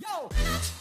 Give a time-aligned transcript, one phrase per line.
[0.00, 0.79] Yo!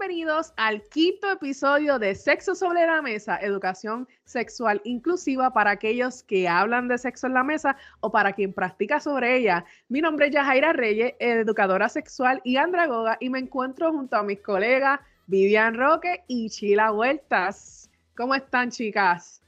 [0.00, 6.48] Bienvenidos al quinto episodio de Sexo sobre la Mesa, educación sexual inclusiva para aquellos que
[6.48, 9.62] hablan de sexo en la mesa o para quien practica sobre ella.
[9.90, 14.40] Mi nombre es Yajaira Reyes, educadora sexual y andragoga, y me encuentro junto a mis
[14.40, 17.90] colegas Vivian Roque y Chila Huertas.
[18.16, 19.42] ¿Cómo están, chicas?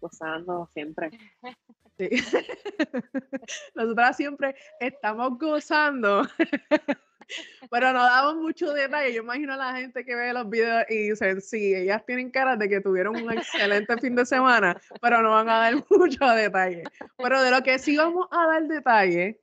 [0.00, 1.10] Gozando siempre.
[1.96, 2.08] Sí.
[3.76, 6.26] Nosotras siempre estamos gozando.
[7.70, 9.12] Pero no damos mucho detalle.
[9.12, 12.56] Yo imagino a la gente que ve los videos y dicen, sí, ellas tienen cara
[12.56, 16.84] de que tuvieron un excelente fin de semana, pero no van a dar mucho detalle.
[17.16, 19.40] Pero de lo que sí vamos a dar detalle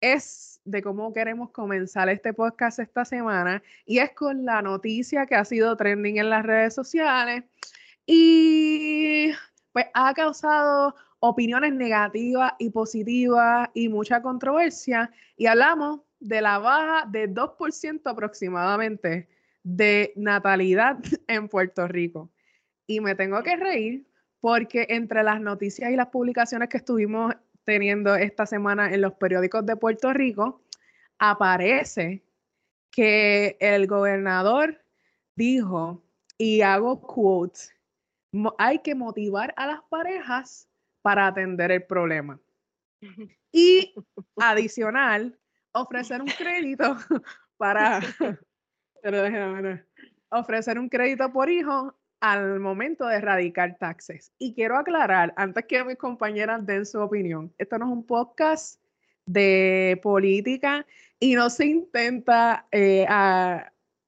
[0.00, 5.36] es de cómo queremos comenzar este podcast esta semana y es con la noticia que
[5.36, 7.44] ha sido trending en las redes sociales
[8.04, 9.30] y
[9.72, 17.06] pues ha causado opiniones negativas y positivas y mucha controversia y hablamos de la baja
[17.08, 19.28] de 2% aproximadamente
[19.62, 22.30] de natalidad en Puerto Rico.
[22.86, 24.06] Y me tengo que reír
[24.40, 29.66] porque entre las noticias y las publicaciones que estuvimos teniendo esta semana en los periódicos
[29.66, 30.62] de Puerto Rico,
[31.18, 32.22] aparece
[32.92, 34.80] que el gobernador
[35.34, 36.04] dijo,
[36.38, 37.58] y hago quote,
[38.58, 40.68] hay que motivar a las parejas
[41.02, 42.40] para atender el problema.
[43.58, 43.94] Y
[44.36, 45.38] adicional,
[45.80, 46.96] ofrecer un crédito
[47.56, 48.00] para,
[50.30, 54.32] ofrecer un crédito por hijo al momento de erradicar taxes.
[54.38, 58.80] Y quiero aclarar, antes que mis compañeras den su opinión, esto no es un podcast
[59.26, 60.86] de política
[61.20, 63.06] y no se intenta eh,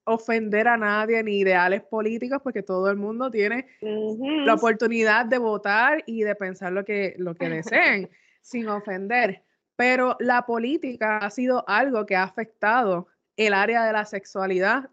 [0.05, 6.03] ofender a nadie ni ideales políticos porque todo el mundo tiene la oportunidad de votar
[6.07, 8.09] y de pensar lo que, lo que deseen
[8.41, 9.43] sin ofender.
[9.79, 13.07] Pero la política ha sido algo que ha afectado
[13.37, 14.91] el área de la sexualidad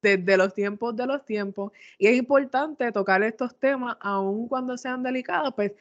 [0.00, 1.72] desde los tiempos de los tiempos.
[1.98, 5.72] Y es importante tocar estos temas, aun cuando sean delicados, pues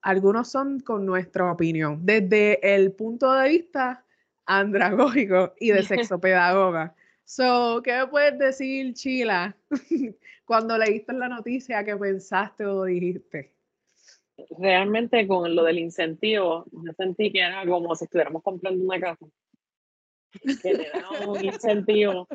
[0.00, 4.02] algunos son con nuestra opinión, desde el punto de vista
[4.46, 6.94] andragógico y de sexopedagoga.
[7.26, 9.54] So, ¿qué me puedes decir, Chila,
[10.46, 13.52] cuando leíste la noticia que pensaste o dijiste?
[14.58, 19.26] Realmente con lo del incentivo, yo sentí que era como si estuviéramos comprando una casa.
[20.62, 22.28] Que le da un incentivo.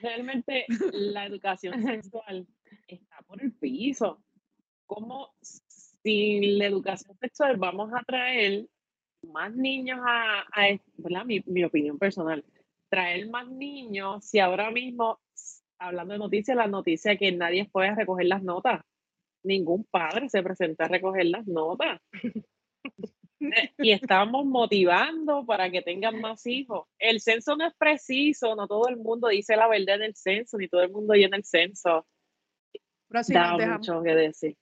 [0.00, 2.46] Realmente la educación sexual
[2.86, 4.22] está por el piso.
[4.86, 8.66] Como sin la educación sexual vamos a traer
[9.32, 11.24] más niños a, a ¿verdad?
[11.24, 12.44] Mi, mi opinión personal,
[12.88, 15.18] traer más niños si ahora mismo,
[15.78, 18.84] hablando de noticias, la noticia que nadie puede recoger las notas
[19.44, 22.00] ningún padre se presenta a recoger las notas.
[23.78, 26.86] Y estamos motivando para que tengan más hijos.
[26.98, 30.56] El censo no es preciso, no todo el mundo dice la verdad en el censo,
[30.56, 32.06] ni todo el mundo llena el censo.
[33.10, 34.56] da mucho que decir.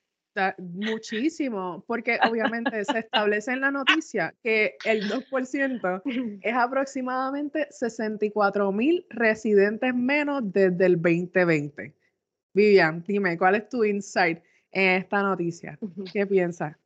[0.59, 9.07] muchísimo, porque obviamente se establece en la noticia que el 2% es aproximadamente 64 mil
[9.11, 11.95] residentes menos desde el 2020.
[12.55, 14.39] Vivian, dime, ¿cuál es tu insight?
[14.73, 15.79] En esta noticia.
[16.13, 16.77] ¿Qué piensas?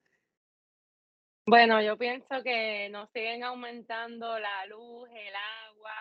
[1.47, 5.35] Bueno, yo pienso que nos siguen aumentando la luz, el
[5.69, 5.93] agua,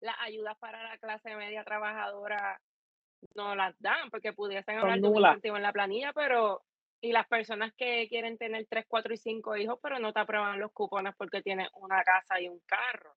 [0.00, 2.60] las ayudas para la clase media trabajadora
[3.34, 6.62] no las dan porque pudiesen hablar de un incentivo en la planilla, pero
[7.00, 10.60] y las personas que quieren tener tres, cuatro y cinco hijos, pero no te aprueban
[10.60, 13.16] los cupones porque tienen una casa y un carro.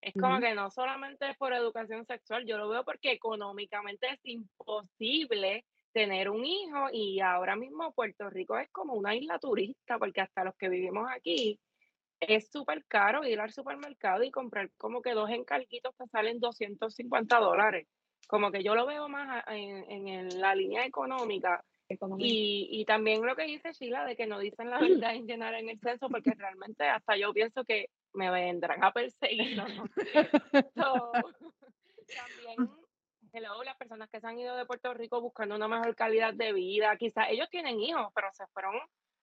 [0.00, 4.18] Es como que no solamente es por educación sexual, yo lo veo porque económicamente es
[4.24, 10.20] imposible tener un hijo y ahora mismo Puerto Rico es como una isla turista porque
[10.20, 11.58] hasta los que vivimos aquí
[12.20, 17.38] es súper caro ir al supermercado y comprar como que dos encarguitos que salen 250
[17.38, 17.88] dólares.
[18.28, 21.64] Como que yo lo veo más en, en, la línea económica.
[22.18, 25.54] Y, y, también lo que dice Sheila de que no dicen la verdad en llenar
[25.54, 29.56] en el censo porque realmente hasta yo pienso que me vendrán a perseguir.
[29.56, 29.64] ¿no?
[32.14, 32.79] también
[33.32, 36.52] hello, las personas que se han ido de Puerto Rico buscando una mejor calidad de
[36.52, 38.74] vida, quizás ellos tienen hijos, pero se fueron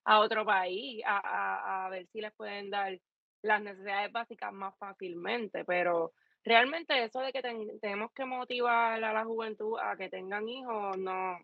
[0.06, 2.98] a otro país a, a, ver si les pueden dar
[3.42, 6.14] las necesidades básicas más fácilmente, pero
[6.44, 11.38] realmente eso de que tenemos que motivar a la juventud a que tengan hijos, no,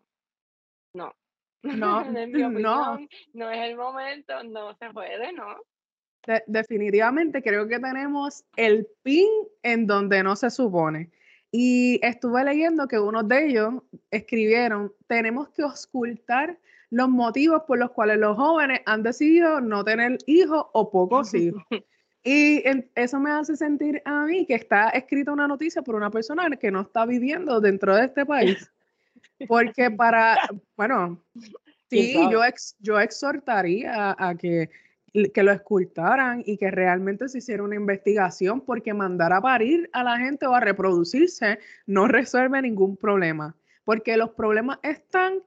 [0.93, 1.13] No.
[1.61, 2.03] No,
[3.33, 3.51] no.
[3.51, 5.57] es el momento, no se puede, ¿no?
[6.25, 9.27] De- definitivamente creo que tenemos el pin
[9.61, 11.11] en donde no se supone.
[11.55, 13.75] Y estuve leyendo que unos de ellos
[14.09, 16.57] escribieron, tenemos que ocultar
[16.89, 21.63] los motivos por los cuales los jóvenes han decidido no tener hijos o pocos hijos.
[22.23, 22.63] Y
[22.95, 26.71] eso me hace sentir a mí que está escrita una noticia por una persona que
[26.71, 28.71] no está viviendo dentro de este país.
[29.47, 30.39] Porque para,
[30.75, 31.23] bueno,
[31.87, 34.71] ¿Quién sí, yo, ex- yo exhortaría a, a que,
[35.33, 40.03] que lo escultaran y que realmente se hiciera una investigación porque mandar a parir a
[40.03, 43.55] la gente o a reproducirse no resuelve ningún problema.
[43.85, 45.43] Porque los problemas están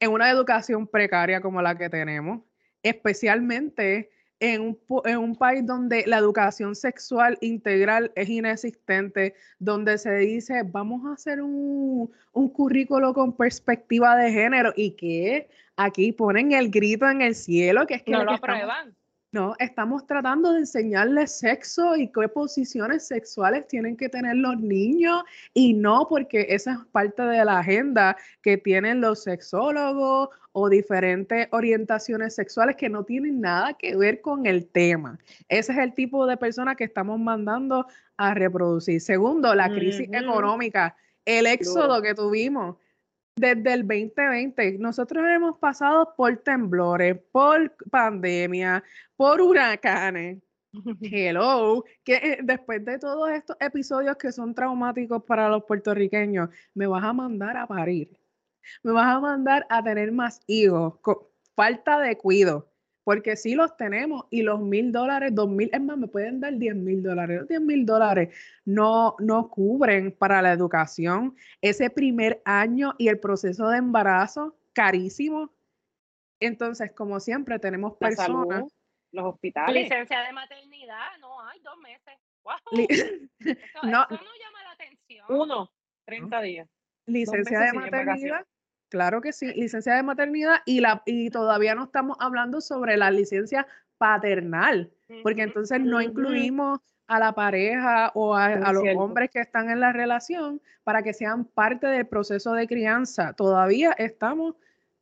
[0.00, 2.40] en una educación precaria como la que tenemos,
[2.82, 10.12] especialmente en un, en un país donde la educación sexual integral es inexistente, donde se
[10.16, 16.52] dice, vamos a hacer un, un currículo con perspectiva de género y que aquí ponen
[16.52, 18.94] el grito en el cielo, que es que No lo lo que estamos- aprueban.
[19.34, 25.24] No, estamos tratando de enseñarles sexo y qué posiciones sexuales tienen que tener los niños
[25.52, 31.48] y no porque esa es parte de la agenda que tienen los sexólogos o diferentes
[31.50, 35.18] orientaciones sexuales que no tienen nada que ver con el tema.
[35.48, 37.86] Ese es el tipo de personas que estamos mandando
[38.16, 39.00] a reproducir.
[39.00, 40.94] Segundo, la crisis económica,
[41.24, 42.76] el éxodo que tuvimos
[43.36, 44.78] desde el 2020.
[44.78, 48.82] Nosotros hemos pasado por temblores, por pandemia,
[49.16, 50.42] por huracanes.
[51.00, 56.86] Hello, que eh, después de todos estos episodios que son traumáticos para los puertorriqueños, me
[56.86, 58.18] vas a mandar a parir,
[58.82, 60.94] me vas a mandar a tener más hijos,
[61.54, 62.73] falta de cuido,
[63.04, 66.54] porque sí los tenemos y los mil dólares, dos mil, es más, me pueden dar
[66.56, 68.34] diez mil dólares, los diez mil dólares
[68.64, 75.52] no, no cubren para la educación ese primer año y el proceso de embarazo, carísimo.
[76.40, 78.48] Entonces, como siempre, tenemos La personas.
[78.48, 78.72] salud,
[79.12, 79.82] los hospitales.
[79.84, 82.18] Licencia de maternidad, no hay dos meses.
[82.42, 82.54] ¡Wow!
[82.72, 83.06] li- Eso,
[83.84, 84.02] no.
[84.04, 85.26] eso no llama la atención.
[85.28, 85.70] Uno,
[86.06, 86.68] 30 días.
[87.06, 88.46] licencia de maternidad.
[88.94, 93.10] Claro que sí, licencia de maternidad y, la, y todavía no estamos hablando sobre la
[93.10, 93.66] licencia
[93.98, 94.88] paternal,
[95.24, 99.90] porque entonces no incluimos a la pareja o a, los hombres que están en la
[99.90, 103.32] relación para que sean parte del proceso de crianza.
[103.32, 104.54] Todavía estamos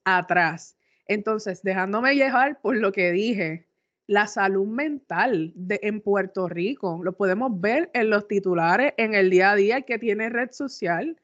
[0.04, 0.74] atrás.
[1.06, 3.68] Entonces, dejándome llevar por lo que dije,
[4.06, 9.28] la salud mental de, en Puerto Rico, lo podemos ver en los titulares, en el
[9.28, 11.18] día a día, el que tiene red social,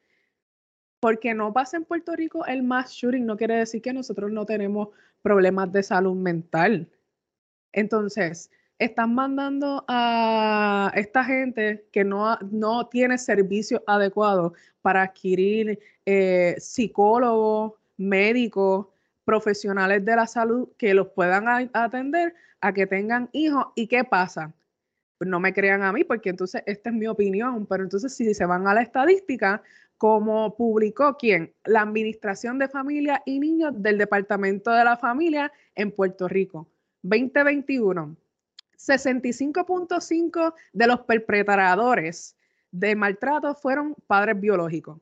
[0.99, 4.45] porque no pasa en Puerto Rico el mass shooting, no quiere decir que nosotros no
[4.45, 4.89] tenemos
[5.21, 6.89] problemas de salud mental.
[7.71, 16.55] Entonces, están mandando a esta gente que no, no tiene servicios adecuados para adquirir eh,
[16.57, 18.87] psicólogos, médicos,
[19.25, 23.67] profesionales de la salud que los puedan atender a que tengan hijos.
[23.75, 24.53] ¿Y qué pasa?
[25.17, 28.33] Pues no me crean a mí, porque entonces esta es mi opinión, pero entonces si
[28.33, 29.61] se van a la estadística,
[29.99, 35.91] como publicó quién, la Administración de Familia y Niños del Departamento de la Familia en
[35.91, 36.69] Puerto Rico,
[37.01, 38.15] 2021,
[38.77, 42.37] 65.5 de los perpetradores
[42.71, 45.01] de maltrato fueron padres biológicos,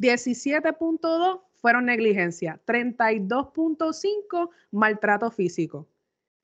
[0.00, 5.86] 17.2 fueron negligencia, 32.5 maltrato físico,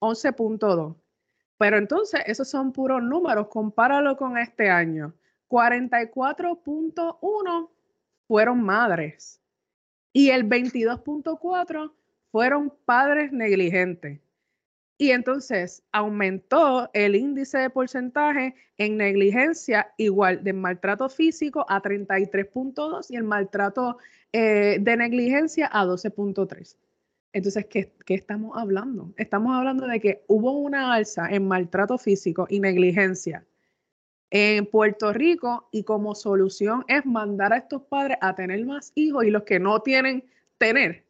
[0.01, 0.95] 11.2.
[1.57, 5.15] Pero entonces, esos son puros números, compáralo con este año.
[5.49, 7.71] 44.1
[8.27, 9.41] fueron madres
[10.13, 11.93] y el 22.4
[12.31, 14.21] fueron padres negligentes.
[14.97, 23.07] Y entonces aumentó el índice de porcentaje en negligencia igual de maltrato físico a 33.2
[23.11, 23.99] y el maltrato
[24.33, 26.77] eh, de negligencia a 12.3.
[27.33, 29.13] Entonces, ¿qué, ¿qué estamos hablando?
[29.17, 33.45] Estamos hablando de que hubo una alza en maltrato físico y negligencia
[34.37, 39.25] en Puerto Rico y como solución es mandar a estos padres a tener más hijos
[39.25, 40.25] y los que no tienen
[40.59, 41.05] tener.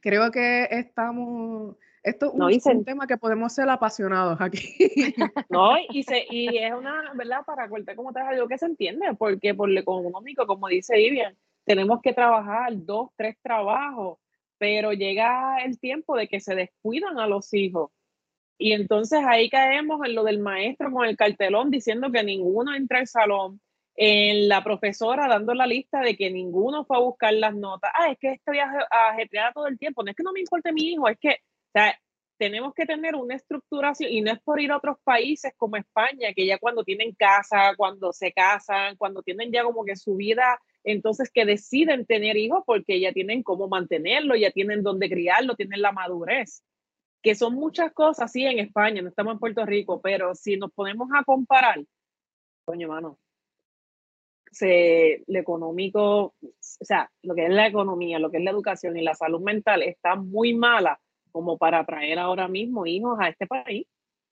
[0.00, 4.76] Creo que estamos, esto es un, No, se- un tema que podemos ser apasionados aquí.
[5.50, 7.40] No, y, se, y es una, ¿verdad?
[7.44, 11.36] Para cortar como tal, algo que se entiende, porque por lo económico, como dice Vivian,
[11.64, 14.18] tenemos que trabajar dos, tres trabajos,
[14.58, 17.90] pero llega el tiempo de que se descuidan a los hijos.
[18.58, 22.98] Y entonces ahí caemos en lo del maestro con el cartelón diciendo que ninguno entra
[23.00, 23.60] al salón,
[23.96, 27.90] en la profesora dando la lista de que ninguno fue a buscar las notas.
[27.94, 30.02] Ah, es que estoy aje- ajetreada todo el tiempo.
[30.02, 31.36] No es que no me importe mi hijo, es que
[32.38, 36.34] tenemos que tener una estructuración y no es por ir a otros países como España,
[36.34, 40.60] que ya cuando tienen casa, cuando se casan, cuando tienen ya como que su vida
[40.84, 45.80] entonces que deciden tener hijos porque ya tienen cómo mantenerlo, ya tienen dónde criarlo, tienen
[45.82, 46.62] la madurez,
[47.26, 50.70] que son muchas cosas, sí, en España, no estamos en Puerto Rico, pero si nos
[50.72, 51.84] ponemos a comparar,
[52.64, 53.18] coño, mano,
[54.52, 58.96] se, lo económico, o sea, lo que es la economía, lo que es la educación
[58.96, 61.00] y la salud mental está muy mala
[61.32, 63.88] como para traer ahora mismo hijos a este país.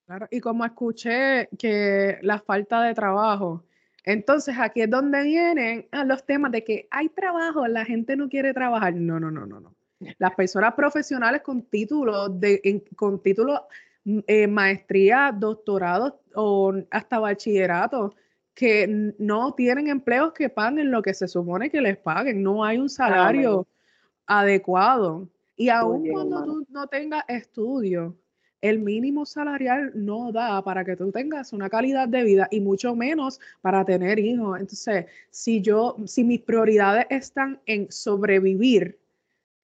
[0.06, 3.64] Claro, y como escuché que la falta de trabajo,
[4.04, 8.28] entonces aquí es donde vienen a los temas de que hay trabajo, la gente no
[8.28, 8.94] quiere trabajar.
[8.94, 9.74] No, no, no, no, no.
[10.18, 13.60] Las personas profesionales con títulos de, con títulos
[14.04, 18.14] mm, eh, maestría, doctorado o hasta bachillerato,
[18.54, 22.42] que no tienen empleos que paguen lo que se supone que les paguen.
[22.42, 23.66] No hay un salario
[24.26, 25.28] adecuado.
[25.56, 28.16] Y aun cuando tú no tengas estudio,
[28.64, 32.96] el mínimo salarial no da para que tú tengas una calidad de vida y mucho
[32.96, 34.58] menos para tener hijos.
[34.58, 38.98] Entonces, si yo, si mis prioridades están en sobrevivir,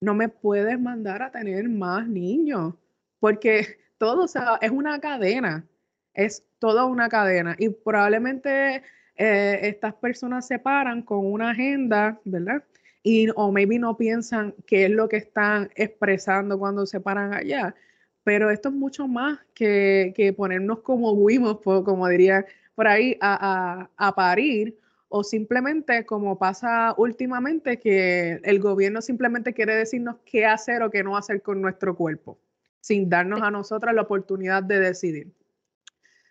[0.01, 2.73] no me puedes mandar a tener más niños,
[3.19, 5.65] porque todo o sea, es una cadena,
[6.13, 8.83] es toda una cadena y probablemente
[9.15, 12.63] eh, estas personas se paran con una agenda, ¿verdad?
[13.03, 17.75] Y o maybe no piensan qué es lo que están expresando cuando se paran allá
[18.23, 23.89] pero esto es mucho más que, que ponernos como huimos, como diría por ahí, a,
[23.97, 24.77] a, parir,
[25.11, 31.03] o simplemente como pasa últimamente, que el gobierno simplemente quiere decirnos qué hacer o qué
[31.03, 32.39] no hacer con nuestro cuerpo,
[32.79, 35.33] sin darnos a nosotras la oportunidad de decidir.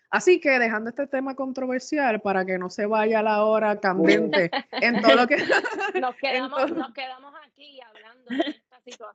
[0.09, 4.99] Así que dejando este tema controversial para que no se vaya la hora candente en
[5.01, 5.37] todo lo que...
[6.01, 8.59] nos, quedamos, nos quedamos aquí hablando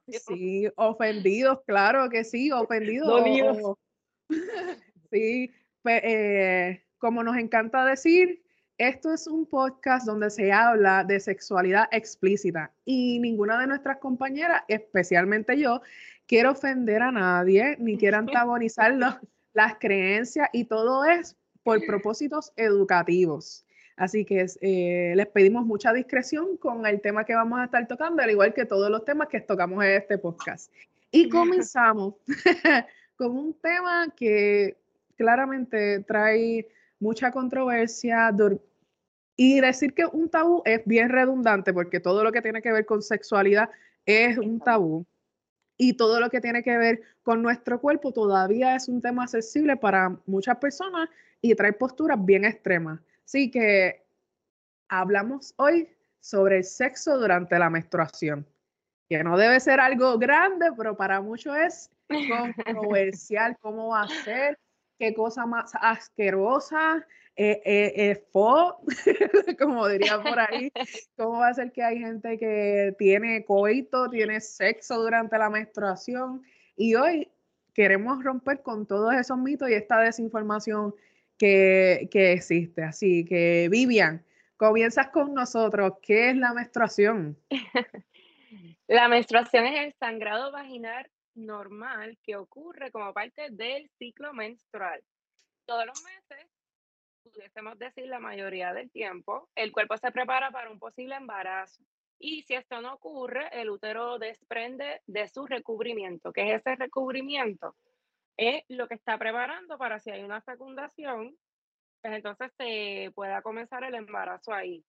[0.09, 3.77] Sí, ofendidos, claro que sí, ofendidos.
[5.11, 5.53] sí,
[5.85, 8.46] eh, como nos encanta decir,
[8.79, 14.63] esto es un podcast donde se habla de sexualidad explícita y ninguna de nuestras compañeras,
[14.69, 15.81] especialmente yo,
[16.27, 18.95] quiere ofender a nadie ni quiere antagonizar
[19.55, 23.65] las creencias y todo es por propósitos educativos.
[23.97, 28.23] Así que eh, les pedimos mucha discreción con el tema que vamos a estar tocando,
[28.23, 30.71] al igual que todos los temas que tocamos en este podcast.
[31.11, 32.15] Y comenzamos
[33.17, 34.77] con un tema que
[35.17, 38.35] claramente trae mucha controversia
[39.37, 42.87] y decir que un tabú es bien redundante porque todo lo que tiene que ver
[42.87, 43.71] con sexualidad
[44.07, 45.05] es un tabú
[45.77, 49.77] y todo lo que tiene que ver con nuestro cuerpo todavía es un tema accesible
[49.77, 51.09] para muchas personas
[51.41, 53.01] y trae posturas bien extremas.
[53.25, 54.03] Así que
[54.89, 55.89] hablamos hoy
[56.21, 58.47] sobre el sexo durante la menstruación,
[59.09, 61.91] que no debe ser algo grande, pero para muchos es
[62.65, 64.59] controversial cómo va a ser,
[64.99, 68.79] qué cosa más asquerosa, eh, eh, eh fo,
[69.59, 70.71] como diría por ahí,
[71.17, 76.43] cómo va a ser que hay gente que tiene coito, tiene sexo durante la menstruación.
[76.77, 77.31] Y hoy
[77.75, 80.95] queremos romper con todos esos mitos y esta desinformación
[81.37, 82.83] que, existe.
[82.83, 84.25] Así que, Vivian,
[84.57, 85.93] comienzas con nosotros.
[86.03, 87.37] ¿Qué es la menstruación?
[88.89, 95.03] la menstruación es el sangrado vaginal normal que ocurre como parte del ciclo menstrual.
[95.67, 96.47] Todos los meses,
[97.23, 101.83] pudiésemos decir la mayoría del tiempo, el cuerpo se prepara para un posible embarazo.
[102.19, 106.33] Y si esto no ocurre, el útero desprende de su recubrimiento.
[106.33, 107.77] ¿Qué es ese recubrimiento?
[108.37, 111.37] es lo que está preparando para si hay una fecundación,
[112.03, 114.85] pues entonces se pueda comenzar el embarazo ahí.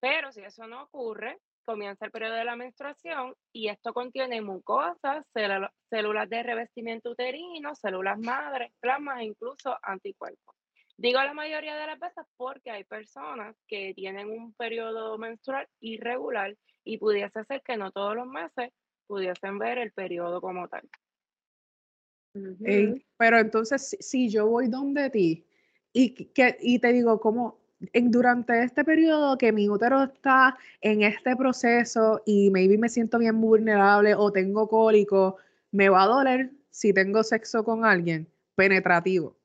[0.00, 5.26] Pero si eso no ocurre, comienza el periodo de la menstruación y esto contiene mucosas,
[5.34, 10.54] células de revestimiento uterino, células madres, plasmas e incluso anticuerpos.
[10.96, 16.56] Digo la mayoría de las veces porque hay personas que tienen un periodo menstrual irregular
[16.84, 18.72] y pudiese ser que no todos los meses
[19.06, 20.88] pudiesen ver el periodo como tal
[23.16, 25.46] pero entonces, si yo voy donde ti
[25.92, 31.02] y, que, y te digo, como en, durante este periodo que mi útero está en
[31.02, 35.36] este proceso y maybe me siento bien vulnerable o tengo cólico,
[35.72, 39.36] me va a doler si tengo sexo con alguien penetrativo.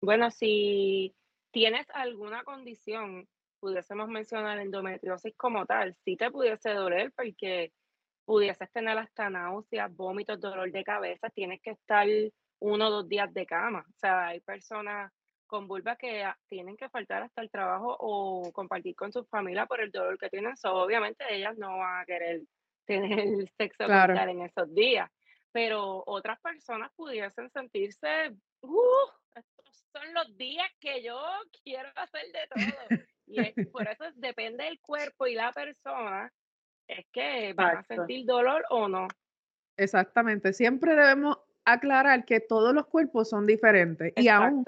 [0.00, 1.14] Bueno, si
[1.52, 3.28] tienes alguna condición,
[3.60, 7.72] pudiésemos mencionar endometriosis como tal, sí te pudiese doler porque
[8.24, 12.06] pudieses tener hasta náuseas, vómitos, dolor de cabeza, tienes que estar
[12.60, 13.84] uno o dos días de cama.
[13.88, 15.12] O sea, hay personas
[15.52, 19.82] con vulva que tienen que faltar hasta el trabajo o compartir con su familia por
[19.82, 20.56] el dolor que tienen.
[20.56, 22.40] So, obviamente ellas no van a querer
[22.86, 24.14] tener sexo claro.
[24.16, 25.10] en esos días.
[25.52, 31.20] Pero otras personas pudiesen sentirse, uh, estos son los días que yo
[31.62, 32.98] quiero hacer de todo.
[33.26, 36.32] Y por eso es depende del cuerpo y la persona,
[36.88, 39.06] es que van a sentir dolor o no.
[39.76, 44.64] Exactamente, siempre debemos aclarar que todos los cuerpos son diferentes y aún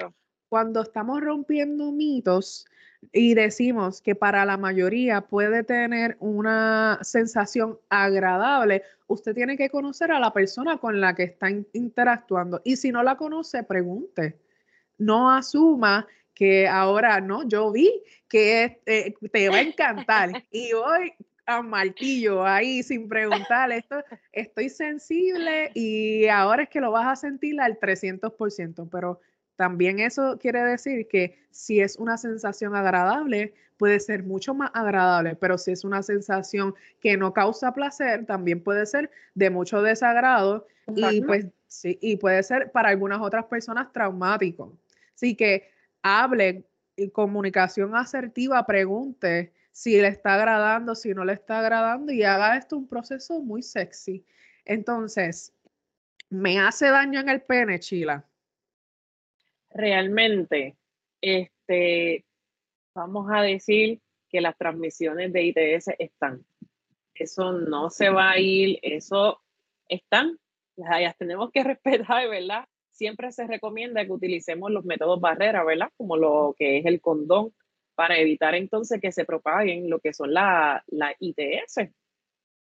[0.55, 2.65] cuando estamos rompiendo mitos
[3.13, 10.13] y decimos que para la mayoría puede tener una sensación agradable, usted tiene que conocer
[10.13, 14.39] a la persona con la que está interactuando y si no la conoce, pregunte.
[14.97, 17.91] No asuma que ahora no, yo vi
[18.29, 21.15] que eh, te va a encantar y hoy
[21.47, 23.97] a martillo ahí sin preguntar, esto,
[24.31, 29.19] estoy sensible y ahora es que lo vas a sentir al 300%, pero
[29.57, 35.37] también eso quiere decir que si es una sensación agradable, puede ser mucho más agradable,
[35.37, 40.67] pero si es una sensación que no causa placer, también puede ser de mucho desagrado
[40.95, 44.77] y pues sí, y puede ser para algunas otras personas traumático.
[45.15, 45.71] Así que
[46.03, 46.65] hable,
[47.13, 52.77] comunicación asertiva, pregunte si le está agradando, si no le está agradando y haga esto
[52.77, 54.25] un proceso muy sexy.
[54.65, 55.53] Entonces,
[56.31, 58.25] ¿me hace daño en el pene, Chila?
[59.75, 60.77] Realmente,
[61.21, 62.25] este,
[62.95, 66.45] vamos a decir que las transmisiones de ITS están.
[67.15, 69.41] Eso no se va a ir, eso
[69.89, 70.39] están,
[70.77, 72.67] las tenemos que respetar, ¿verdad?
[72.91, 75.91] Siempre se recomienda que utilicemos los métodos barrera, ¿verdad?
[75.97, 77.53] Como lo que es el condón,
[77.97, 81.91] para evitar entonces que se propaguen lo que son las la ITS,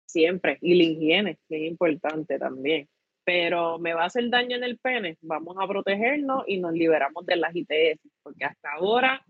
[0.06, 2.88] siempre, y la higiene, que es importante también.
[3.24, 7.24] Pero me va a hacer daño en el pene, vamos a protegernos y nos liberamos
[7.24, 9.24] de las ITS, porque hasta ahora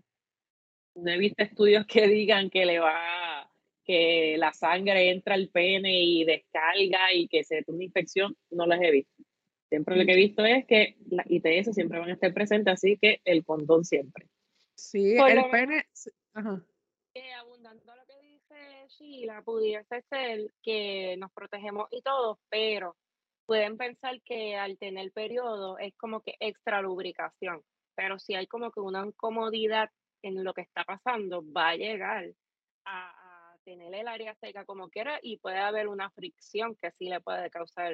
[0.95, 3.49] no he visto estudios que digan que le va,
[3.83, 8.81] que la sangre entra al pene y descarga y que se una infección, no las
[8.81, 9.23] he visto.
[9.69, 12.97] Siempre lo que he visto es que las ITS siempre van a estar presentes, así
[12.97, 14.27] que el condón siempre.
[14.75, 15.85] Sí, el pene.
[17.39, 22.95] abundando lo que dice Sheila, pudiese ser que nos protegemos y todo, pero
[23.45, 27.61] pueden pensar que al tener periodo es como que extra lubricación,
[27.95, 29.89] pero si hay como que una incomodidad
[30.21, 32.25] en lo que está pasando, va a llegar
[32.85, 37.09] a, a tener el área seca como quiera y puede haber una fricción que sí
[37.09, 37.93] le puede causar,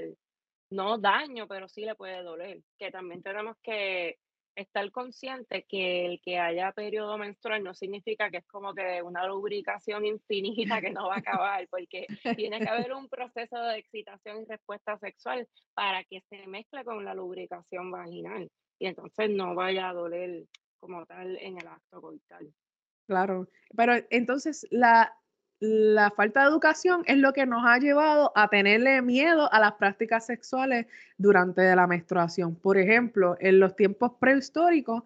[0.70, 4.18] no daño, pero sí le puede doler, que también tenemos que
[4.56, 9.26] estar consciente que el que haya periodo menstrual no significa que es como que una
[9.26, 14.42] lubricación infinita que no va a acabar, porque tiene que haber un proceso de excitación
[14.42, 19.90] y respuesta sexual para que se mezcle con la lubricación vaginal y entonces no vaya
[19.90, 20.46] a doler
[20.80, 22.52] como tal en el acto coital.
[23.08, 25.14] Claro, pero entonces la,
[25.62, 29.74] la falta de educación es lo que nos ha llevado a tenerle miedo a las
[29.74, 32.56] prácticas sexuales durante la menstruación.
[32.56, 35.04] Por ejemplo, en los tiempos prehistóricos,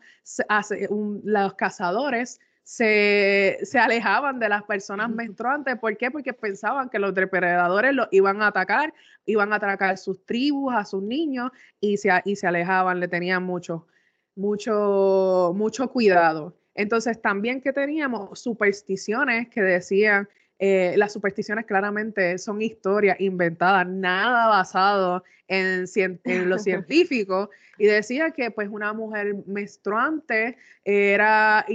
[0.90, 5.78] los cazadores se, alejaban de las personas menstruantes.
[5.78, 6.10] ¿Por qué?
[6.10, 8.94] Porque pensaban que los depredadores los iban a atacar,
[9.26, 13.44] iban a atacar sus tribus, a sus niños, y se, y se alejaban, le tenían
[13.44, 13.88] mucho,
[14.38, 16.56] mucho, mucho cuidado.
[16.76, 24.48] Entonces, también que teníamos supersticiones que decían eh, las supersticiones claramente son historias inventadas, nada
[24.48, 27.50] basado en, en lo científico.
[27.78, 31.66] Y decía que pues una mujer menstruante era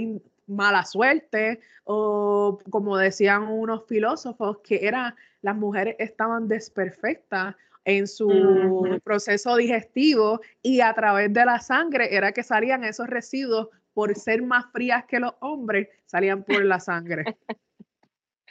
[0.47, 8.99] mala suerte o como decían unos filósofos, que era, las mujeres estaban desperfectas en su
[9.03, 14.41] proceso digestivo y a través de la sangre era que salían esos residuos por ser
[14.43, 17.25] más frías que los hombres, salían por la sangre.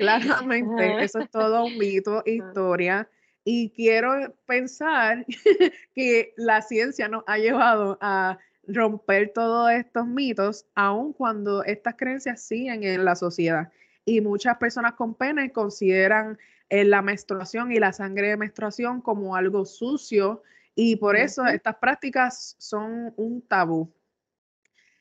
[0.00, 3.08] Claramente, eso es todo un mito, historia.
[3.44, 5.26] Y quiero pensar
[5.94, 12.42] que la ciencia nos ha llevado a romper todos estos mitos, aun cuando estas creencias
[12.42, 13.70] siguen en la sociedad.
[14.04, 16.38] Y muchas personas con pene consideran
[16.70, 20.42] eh, la menstruación y la sangre de menstruación como algo sucio
[20.74, 23.92] y por eso estas prácticas son un tabú.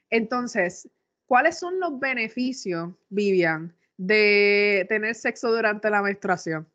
[0.09, 0.89] Entonces,
[1.25, 6.71] ¿cuáles son los beneficios, Vivian, de tener sexo durante la menstruación?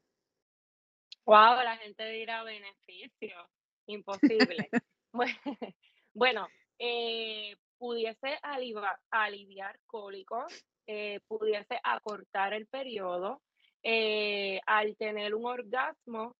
[1.24, 3.34] Wow, la gente dirá beneficio,
[3.86, 4.68] imposible.
[6.12, 10.52] bueno, eh, pudiese aliviar, aliviar cólicos,
[10.86, 13.40] eh, pudiese acortar el periodo.
[13.82, 16.36] Eh, al tener un orgasmo,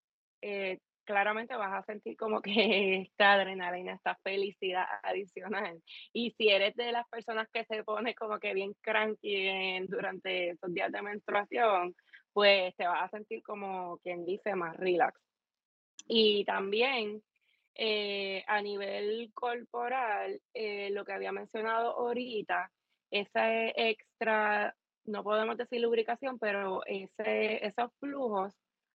[1.05, 2.53] claramente vas a sentir como que
[3.09, 5.83] esta adrenalina, esta felicidad adicional.
[6.13, 10.73] Y si eres de las personas que se pone como que bien cranky durante esos
[10.73, 11.95] días de menstruación,
[12.33, 15.21] pues te vas a sentir como quien dice más relax.
[16.07, 17.23] Y también
[17.75, 22.71] eh, a nivel corporal, eh, lo que había mencionado ahorita,
[23.11, 24.75] esa extra
[25.07, 28.55] no podemos decir lubricación, pero ese, esos flujos,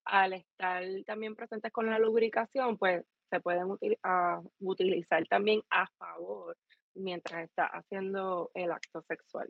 [0.09, 3.67] al estar también presentes con la lubricación, pues se pueden
[4.03, 6.57] ah, utilizar también a favor
[6.95, 9.49] mientras está haciendo el acto sexual.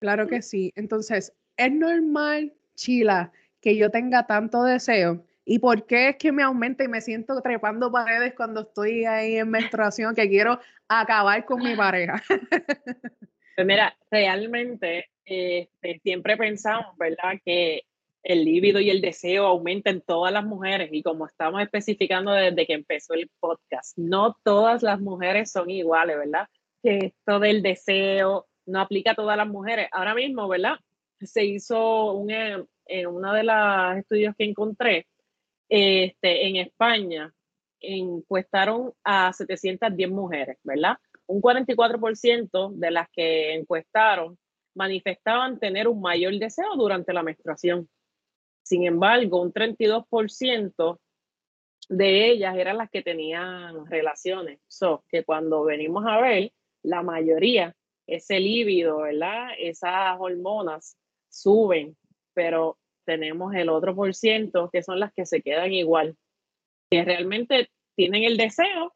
[0.00, 0.72] Claro que sí.
[0.76, 5.24] Entonces, ¿es normal, Chila, que yo tenga tanto deseo?
[5.44, 9.38] ¿Y por qué es que me aumenta y me siento trepando paredes cuando estoy ahí
[9.38, 12.22] en menstruación que quiero acabar con mi pareja?
[13.56, 17.40] Pues mira, realmente este, siempre pensamos, ¿verdad?
[17.44, 17.82] Que
[18.22, 22.66] el líbido y el deseo aumentan en todas las mujeres y como estamos especificando desde
[22.66, 26.48] que empezó el podcast, no todas las mujeres son iguales, ¿verdad?
[26.82, 29.88] Que esto del deseo no aplica a todas las mujeres.
[29.92, 30.76] Ahora mismo, ¿verdad?
[31.20, 35.06] Se hizo un, eh, en uno de los estudios que encontré,
[35.68, 37.32] este, en España
[37.80, 40.96] encuestaron a 710 mujeres, ¿verdad?
[41.26, 44.38] Un 44% de las que encuestaron
[44.78, 47.88] manifestaban tener un mayor deseo durante la menstruación.
[48.62, 51.00] Sin embargo, un 32%
[51.88, 54.60] de ellas eran las que tenían relaciones.
[54.68, 56.52] So, que cuando venimos a ver,
[56.84, 57.74] la mayoría,
[58.06, 59.48] ese líbido, ¿verdad?
[59.58, 60.96] Esas hormonas
[61.28, 61.96] suben,
[62.32, 66.16] pero tenemos el otro por ciento que son las que se quedan igual,
[66.88, 68.92] que realmente tienen el deseo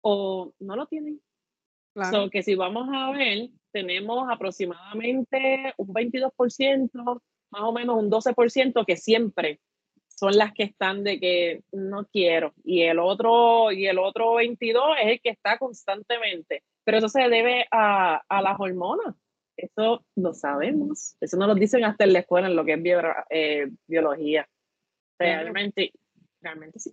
[0.00, 1.20] o no lo tienen.
[1.94, 2.28] Claro.
[2.28, 8.96] que si vamos a ver, tenemos aproximadamente un 22%, más o menos un 12% que
[8.96, 9.60] siempre
[10.06, 14.84] son las que están de que no quiero y el otro y el otro 22
[15.02, 19.16] es el que está constantemente, pero eso se debe a, a las hormonas.
[19.56, 21.16] Eso lo sabemos.
[21.20, 22.80] Eso nos lo dicen hasta en la escuela en lo que es
[23.30, 24.48] eh, biología.
[25.18, 25.92] Realmente,
[26.40, 26.92] realmente sí.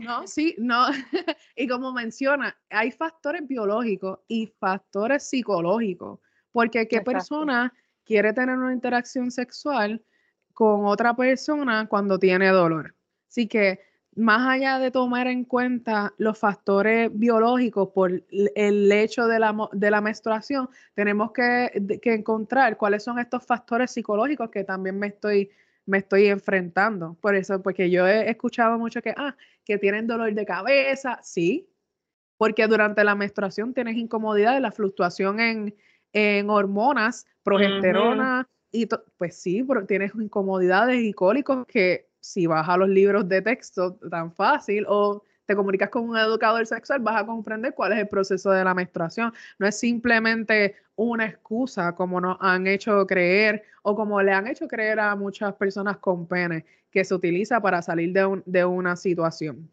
[0.00, 0.86] No, sí, no.
[1.56, 6.20] y como menciona, hay factores biológicos y factores psicológicos.
[6.52, 7.72] Porque qué persona
[8.04, 10.02] quiere tener una interacción sexual
[10.54, 12.94] con otra persona cuando tiene dolor.
[13.28, 13.80] Así que
[14.18, 19.90] más allá de tomar en cuenta los factores biológicos por el hecho de la, de
[19.92, 21.70] la menstruación, tenemos que,
[22.02, 25.50] encontrar cuáles son estos factores psicológicos que también me estoy,
[25.86, 27.16] me estoy enfrentando.
[27.20, 29.36] Por eso, porque yo he escuchado mucho que, ah,
[29.68, 31.68] que tienen dolor de cabeza, sí,
[32.38, 35.76] porque durante la menstruación tienes incomodidad la fluctuación en,
[36.14, 42.88] en hormonas, progesterona, y pues sí, tienes incomodidades y cólicos que si vas a los
[42.88, 47.74] libros de texto tan fácil o te comunicas con un educador sexual, vas a comprender
[47.74, 49.32] cuál es el proceso de la menstruación.
[49.58, 54.68] No es simplemente una excusa como nos han hecho creer o como le han hecho
[54.68, 59.70] creer a muchas personas con pene que se utiliza para salir de, una situación.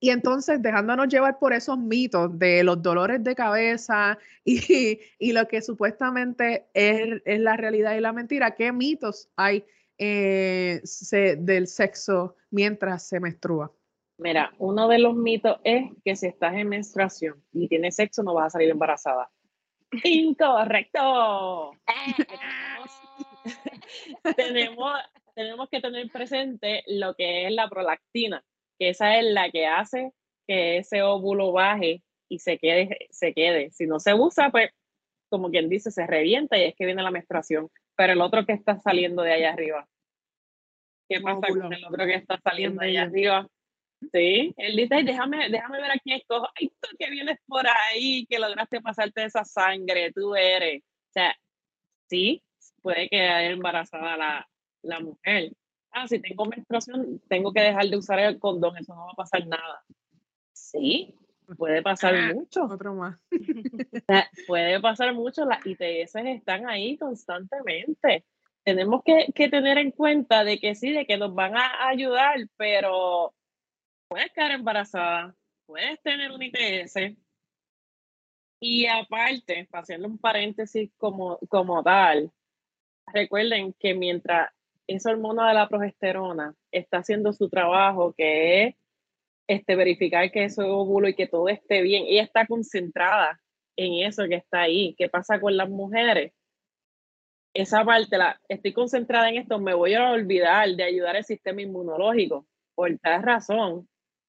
[0.00, 5.62] Y entonces, dejándonos llevar por esos mitos de los dolores de cabeza y, lo que
[5.62, 9.64] supuestamente es, es, la realidad y la mentira, ¿qué mitos hay
[9.96, 10.82] eh,
[11.38, 13.72] del sexo mientras se menstrua?
[14.18, 18.34] Mira, uno de los mitos es que si estás en menstruación y tienes sexo no
[18.34, 19.30] vas a salir embarazada.
[20.04, 21.72] Incorrecto.
[24.36, 24.92] tenemos,
[25.34, 28.44] tenemos que tener presente lo que es la prolactina,
[28.78, 30.12] que esa es la que hace
[30.46, 33.70] que ese óvulo baje y se quede, se quede.
[33.70, 34.70] Si no se usa, pues
[35.30, 38.52] como quien dice, se revienta y es que viene la menstruación pero el otro que
[38.52, 39.88] está saliendo de allá arriba.
[41.08, 43.46] ¿Qué pasa con el otro que está saliendo de allá arriba?
[44.12, 46.48] Sí, él dice, déjame, déjame ver aquí esto.
[46.58, 50.82] Ay, tú que vienes por ahí, que lograste pasarte esa sangre, tú eres.
[50.82, 51.34] O sea,
[52.08, 52.42] sí,
[52.82, 54.48] puede quedar embarazada la,
[54.82, 55.52] la mujer.
[55.90, 59.16] Ah, si tengo menstruación, tengo que dejar de usar el condón, eso no va a
[59.16, 59.84] pasar nada.
[60.52, 61.14] Sí,
[61.56, 62.64] Puede pasar ah, mucho.
[62.64, 63.18] Otro más.
[64.46, 65.44] puede pasar mucho.
[65.44, 68.24] Las ITS están ahí constantemente.
[68.64, 72.38] Tenemos que, que, tener en cuenta de que sí, de que nos van a ayudar,
[72.56, 73.34] pero
[74.14, 75.34] puedes quedar embarazada,
[75.66, 77.16] puedes tener un ITS.
[78.60, 82.30] Y aparte, haciendo un paréntesis como, como tal,
[83.12, 84.52] recuerden que mientras
[84.86, 88.74] esa hormona de la progesterona está haciendo su trabajo, que es
[89.48, 92.04] este, verificar que ese óvulo y que todo esté bien.
[92.06, 93.40] Ella está concentrada
[93.76, 94.94] en eso que está ahí.
[94.96, 96.32] ¿Qué pasa con las mujeres?
[97.52, 101.62] Esa parte, la, estoy concentrada en esto, me voy a olvidar de ayudar al sistema
[101.62, 102.46] inmunológico.
[102.76, 103.88] Por tal razón,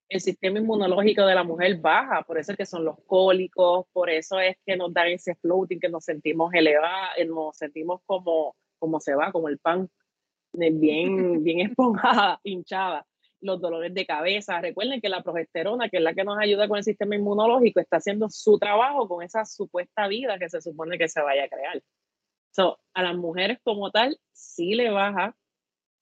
[0.10, 4.10] el sistema inmunológico de la mujer baja, por eso es que son los cólicos, por
[4.10, 8.56] eso es que nos dan ese floating, que nos sentimos elevados, eh, nos sentimos como,
[8.78, 9.90] como se va, como el pan,
[10.54, 13.06] bien, bien esponjada, hinchada.
[13.42, 14.62] los dolores de cabeza.
[14.62, 17.98] Recuerden que la progesterona, que es la que nos ayuda con el sistema inmunológico, está
[17.98, 21.82] haciendo su trabajo con esa supuesta vida que se supone que se vaya a crear.
[22.52, 25.36] So, a las mujeres como tal, sí le baja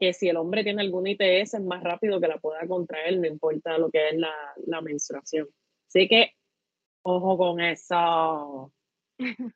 [0.03, 3.25] que si el hombre tiene alguna ITS es más rápido que la pueda contraer, no
[3.25, 4.33] importa lo que es la,
[4.65, 5.47] la menstruación.
[5.87, 6.33] Así que,
[7.03, 8.73] ojo con eso.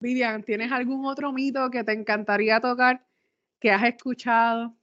[0.00, 3.06] Vivian, ¿tienes algún otro mito que te encantaría tocar
[3.60, 4.74] que has escuchado?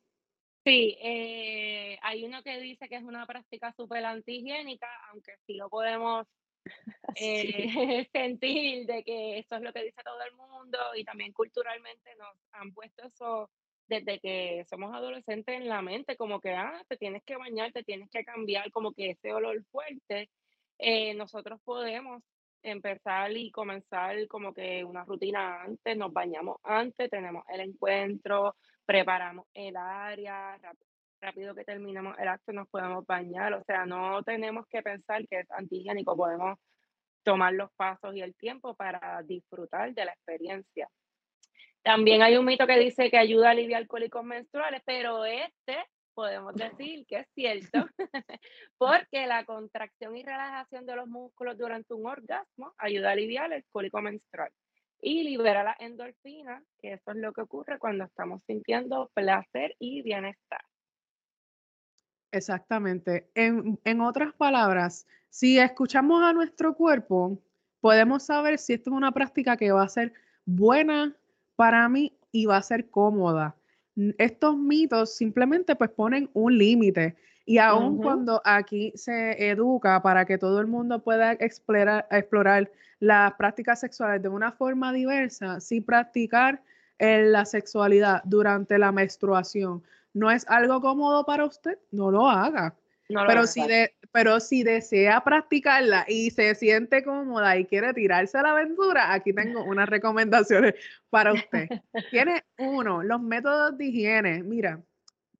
[0.63, 5.67] Sí, eh, hay uno que dice que es una práctica súper antihigiénica, aunque sí lo
[5.67, 6.27] podemos
[7.15, 12.15] eh, sentir de que eso es lo que dice todo el mundo y también culturalmente
[12.17, 13.49] nos han puesto eso
[13.87, 17.83] desde que somos adolescentes en la mente, como que, ah, te tienes que bañar, te
[17.83, 20.29] tienes que cambiar, como que ese olor fuerte,
[20.79, 22.23] eh, nosotros podemos
[22.63, 29.45] empezar y comenzar como que una rutina antes, nos bañamos antes, tenemos el encuentro, preparamos
[29.53, 30.57] el área,
[31.21, 35.39] rápido, que terminamos el acto nos podemos bañar, o sea, no tenemos que pensar que
[35.39, 36.57] es antihigiénico, podemos
[37.23, 40.89] tomar los pasos y el tiempo para disfrutar de la experiencia.
[41.83, 45.77] También hay un mito que dice que ayuda a aliviar cólicos menstruales, pero este
[46.13, 47.87] podemos decir que es cierto,
[48.77, 53.65] porque la contracción y relajación de los músculos durante un orgasmo ayuda a aliviar el
[53.71, 54.51] cólico menstrual
[55.01, 60.01] y libera la endorfina, que eso es lo que ocurre cuando estamos sintiendo placer y
[60.01, 60.61] bienestar.
[62.31, 63.29] Exactamente.
[63.35, 67.37] En, en otras palabras, si escuchamos a nuestro cuerpo,
[67.81, 70.13] podemos saber si esto es una práctica que va a ser
[70.45, 71.15] buena
[71.55, 73.55] para mí y va a ser cómoda.
[74.17, 77.15] Estos mitos simplemente pues ponen un límite.
[77.45, 83.33] Y aun cuando aquí se educa para que todo el mundo pueda explorar, explorar las
[83.33, 86.61] prácticas sexuales de una forma diversa, si practicar
[86.99, 92.75] eh, la sexualidad durante la menstruación no es algo cómodo para usted, no lo haga
[93.07, 98.43] pero, si de, pero si desea practicarla y se siente cómoda y quiere tirarse a
[98.43, 100.75] la aventura, aquí tengo unas recomendaciones
[101.09, 101.67] para usted.
[102.11, 104.43] Tiene uno, los métodos de higiene.
[104.43, 104.81] Mira,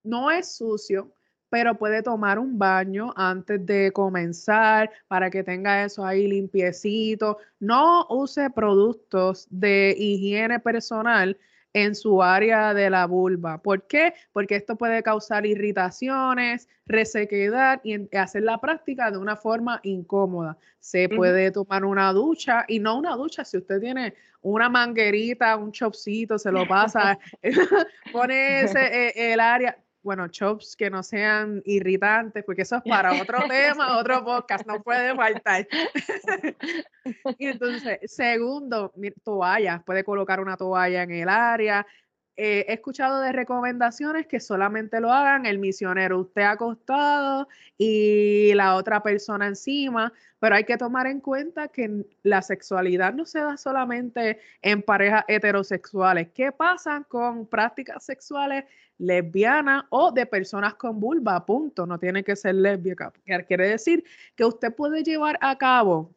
[0.03, 1.13] no es sucio,
[1.49, 7.37] pero puede tomar un baño antes de comenzar para que tenga eso ahí limpiecito.
[7.59, 11.37] No use productos de higiene personal
[11.73, 13.61] en su área de la vulva.
[13.61, 14.13] ¿Por qué?
[14.31, 20.57] Porque esto puede causar irritaciones, resequedad y hacer la práctica de una forma incómoda.
[20.79, 25.71] Se puede tomar una ducha y no una ducha, si usted tiene una manguerita, un
[25.71, 27.17] chopcito, se lo pasa,
[28.11, 33.13] pone ese, eh, el área, bueno, chops que no sean irritantes, porque eso es para
[33.21, 35.67] otro tema, otro podcast, no puede faltar.
[37.39, 41.87] y entonces, segundo, toallas, puede colocar una toalla en el área.
[42.35, 48.75] Eh, he escuchado de recomendaciones que solamente lo hagan el misionero, usted acostado y la
[48.75, 53.55] otra persona encima, pero hay que tomar en cuenta que la sexualidad no se da
[53.57, 56.29] solamente en parejas heterosexuales.
[56.33, 58.65] ¿Qué pasa con prácticas sexuales
[58.97, 61.85] lesbiana o de personas con vulva, punto.
[61.85, 63.11] No tiene que ser lésbica.
[63.47, 64.03] Quiere decir
[64.35, 66.15] que usted puede llevar a cabo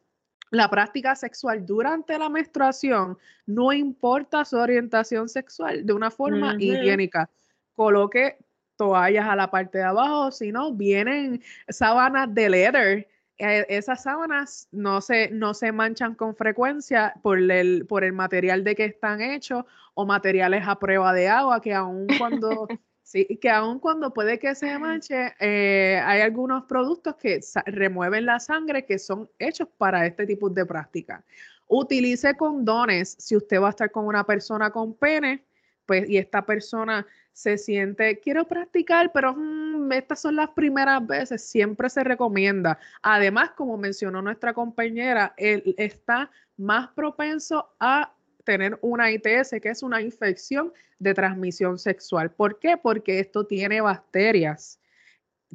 [0.51, 7.29] la práctica sexual durante la menstruación, no importa su orientación sexual, de una forma higiénica.
[7.75, 8.37] Coloque
[8.75, 13.07] toallas a la parte de abajo, si no, vienen sábanas de leather
[13.39, 18.63] eh, esas sábanas no se, no se manchan con frecuencia por el, por el material
[18.63, 22.67] de que están hechos o materiales a prueba de agua que aun cuando,
[23.07, 28.39] sí, que aun cuando puede que se manche, eh, hay algunos productos que remueven la
[28.39, 31.23] sangre que son hechos para este tipo de práctica.
[31.67, 35.45] Utilice condones si usted va a estar con una persona con pene,
[35.85, 41.47] pues y esta persona se siente, quiero practicar, pero mm, estas son las primeras veces,
[41.47, 42.77] siempre se recomienda.
[43.01, 48.13] Además, como mencionó nuestra compañera, él está más propenso a
[48.47, 52.31] tener una ITS, que es una infección de transmisión sexual.
[52.31, 52.77] ¿Por qué?
[52.77, 54.79] Porque esto tiene bacterias.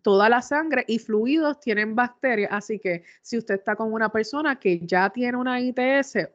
[0.03, 4.59] Toda la sangre y fluidos tienen bacterias, así que si usted está con una persona
[4.59, 6.29] que ya tiene una ITS,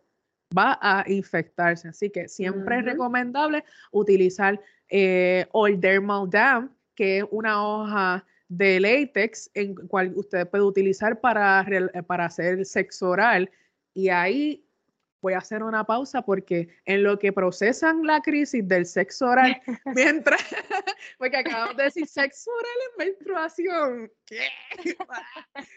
[0.57, 1.89] va a infectarse.
[1.89, 5.45] Así que siempre es recomendable utilizar eh,
[5.77, 11.63] Dermal Dam, que es una hoja de látex en cual usted puede utilizar para,
[12.07, 13.51] para hacer sexo oral.
[13.93, 14.66] Y ahí
[15.21, 19.61] voy a hacer una pausa porque en lo que procesan la crisis del sexo oral,
[19.95, 20.41] mientras,
[21.17, 24.11] porque acabamos de decir sexo oral en menstruación.
[24.25, 24.39] ¿Qué?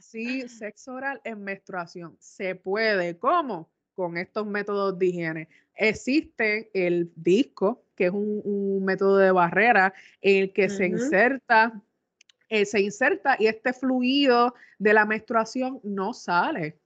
[0.00, 2.16] Sí, sexo oral en menstruación.
[2.18, 3.18] Se puede.
[3.18, 3.68] ¿Cómo?
[3.94, 5.48] Con estos métodos de higiene.
[5.74, 11.82] Existe el disco, que es un, método de barrera en el que se inserta
[12.48, 16.78] eh, se inserta y este fluido de la menstruación no sale.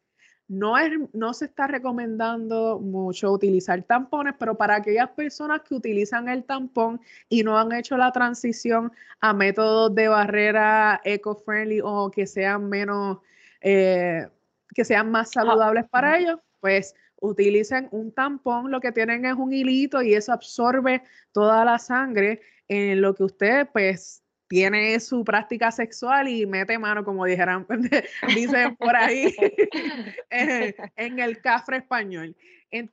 [0.53, 6.29] No, es, no se está recomendando mucho utilizar tampones, pero para aquellas personas que utilizan
[6.29, 12.27] el tampón y no han hecho la transición a métodos de barrera eco-friendly o que
[12.27, 13.21] sean menos,
[13.63, 14.29] eh,
[14.75, 19.55] que sean más saludables para ellos, pues utilicen un tampón, lo que tienen es un
[19.55, 24.22] hilito y eso absorbe toda la sangre en lo que usted pues
[24.53, 27.67] tiene su práctica sexual y mete mano, como dijeran,
[28.37, 29.35] dicen por ahí,
[30.31, 32.37] en el cafre español.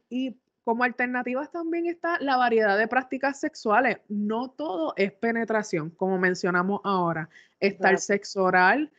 [0.10, 3.98] y como alternativas también está la variedad de prácticas sexuales.
[4.08, 7.28] No todo es penetración, como mencionamos ahora.
[7.60, 8.90] Está el sexo oral.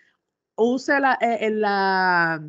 [0.54, 2.46] Use la, eh, la,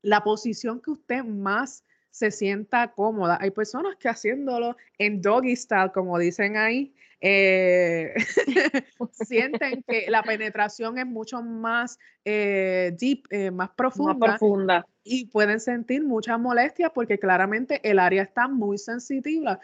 [0.00, 3.38] la posición que usted más se sienta cómoda.
[3.40, 8.14] Hay personas que haciéndolo en doggy style, como dicen ahí, eh,
[9.10, 15.58] sienten que la penetración es mucho más eh, deep, eh, más, profunda, profunda, y pueden
[15.58, 19.58] sentir mucha molestia porque claramente el área está muy sensitiva,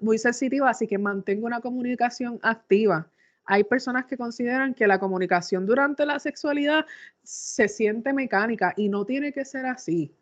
[0.00, 3.06] muy sensitiva, así que mantenga una comunicación activa.
[3.44, 6.84] Hay personas que consideran que la comunicación durante la sexualidad
[7.22, 10.12] se siente mecánica y no tiene que ser así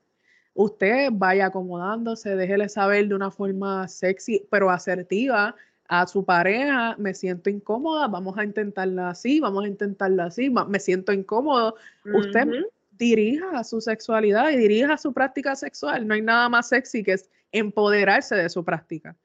[0.54, 5.54] usted vaya acomodándose, déjele saber de una forma sexy, pero asertiva,
[5.90, 10.78] a su pareja, me siento incómoda, vamos a intentarla así, vamos a intentarla así, me
[10.78, 11.74] siento incómodo.
[12.04, 12.46] Usted
[12.92, 16.06] dirija su sexualidad y dirija su práctica sexual.
[16.06, 19.16] No hay nada más sexy que es empoderarse de su práctica.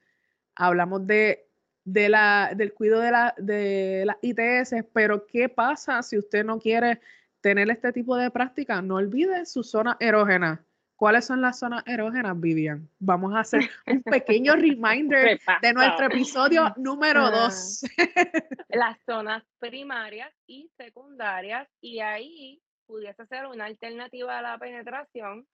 [0.56, 1.48] Hablamos de,
[1.84, 6.58] de la, del cuidado de, la, de las ITS, pero ¿qué pasa si usted no
[6.58, 7.00] quiere
[7.42, 8.82] tener este tipo de práctica?
[8.82, 12.90] No olvide su zona erógena ¿Cuáles son las zonas erógenas, Vivian?
[13.00, 17.82] Vamos a hacer un pequeño reminder de nuestro episodio número dos.
[18.70, 25.46] las zonas primarias y secundarias, y ahí pudiese ser una alternativa a la penetración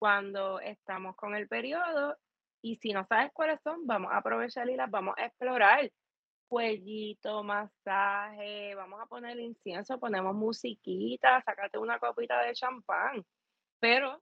[0.00, 2.16] cuando estamos con el periodo.
[2.60, 5.92] Y si no sabes cuáles son, vamos a aprovechar y las vamos a explorar.
[6.48, 13.24] Cuellito, masaje, vamos a poner incienso, ponemos musiquita, sácate una copita de champán.
[13.78, 14.20] Pero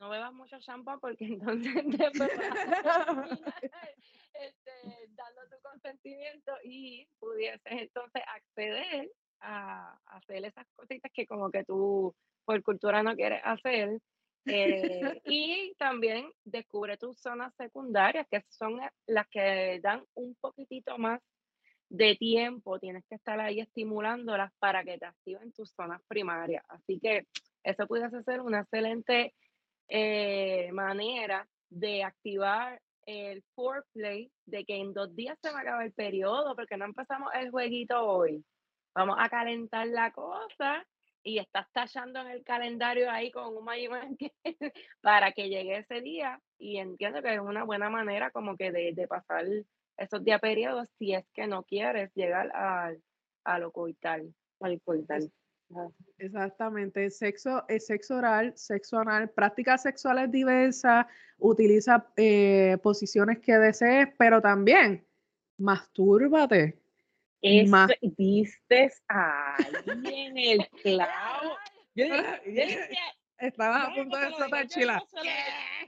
[0.00, 2.30] no bebas mucho champán porque entonces después
[4.38, 4.72] este,
[5.10, 12.14] dando tu consentimiento y pudieses entonces acceder a, hacer esas cositas que como que tú
[12.44, 14.00] por cultura no quieres hacer.
[14.46, 21.20] Eh, y también descubre tus zonas secundarias, que son las que dan un poquitito más
[21.90, 22.78] de tiempo.
[22.78, 26.64] Tienes que estar ahí estimulándolas para que te activen tus zonas primarias.
[26.68, 27.26] Así que
[27.62, 29.34] eso pudiese ser una excelente
[29.88, 35.86] eh, manera de activar el foreplay de que en dos días se va a acabar
[35.86, 38.44] el periodo porque no empezamos el jueguito hoy.
[38.94, 40.84] Vamos a calentar la cosa
[41.22, 43.66] y estás tachando en el calendario ahí con un
[45.00, 48.92] para que llegue ese día y entiendo que es una buena manera como que de,
[48.92, 49.46] de pasar
[49.96, 53.02] esos días periodos si es que no quieres llegar al,
[53.44, 55.30] a lo coital, al coital.
[56.18, 61.06] Exactamente, sexo, es sexo oral, sexo anal, prácticas sexuales diversas,
[61.38, 65.06] utiliza eh, posiciones que desees, pero también
[65.58, 66.78] mastúrbate.
[67.40, 67.70] Es,
[68.16, 71.56] diste ahí en el clavo.
[71.94, 72.06] Yo
[73.38, 75.02] Estaba a punto de soltar chila.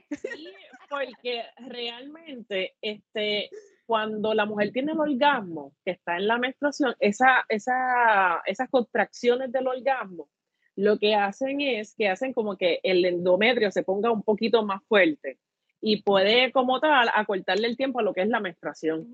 [0.09, 0.47] Sí,
[0.89, 3.49] porque realmente este,
[3.85, 9.51] cuando la mujer tiene el orgasmo, que está en la menstruación, esa, esa, esas contracciones
[9.51, 10.29] del orgasmo,
[10.75, 14.81] lo que hacen es que hacen como que el endometrio se ponga un poquito más
[14.87, 15.37] fuerte
[15.81, 19.13] y puede como tal acortarle el tiempo a lo que es la menstruación.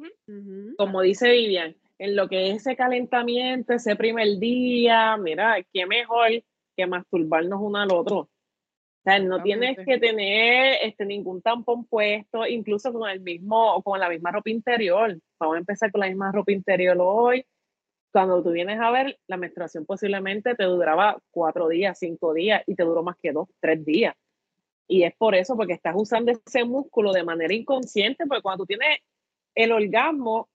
[0.78, 6.44] Como dice Vivian, en lo que es ese calentamiento, ese primer día, mira, qué mejor
[6.76, 8.30] que masturbarnos uno al otro
[9.10, 14.00] sea, no tienes que tener este, ningún tampón puesto, incluso con el mismo o con
[14.00, 15.18] la misma ropa interior.
[15.40, 17.46] Vamos a empezar con la misma ropa interior hoy.
[18.12, 22.76] Cuando tú vienes a ver, la menstruación posiblemente te duraba cuatro días, cinco días y
[22.76, 24.16] te duró más que dos, tres días.
[24.88, 28.68] Y es por eso, porque estás usando ese músculo de manera inconsciente, porque cuando tú
[28.68, 29.00] tienes
[29.56, 30.50] el orgasmo,